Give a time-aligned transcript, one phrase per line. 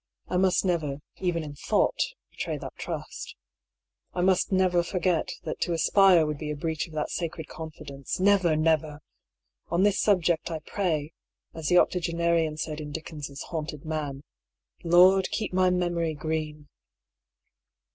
[0.29, 1.99] I must never, even in thought,
[2.31, 3.35] betray that trust.
[4.15, 8.19] I must never forget that to aspire would be a breach of that sacred confidence—
[8.19, 9.01] never, never!
[9.67, 11.13] On this subject I pray>
[11.53, 14.23] as the octogenarian said in Dickens' Haunted Man^"
[14.83, 16.67] Lord, keep my memory green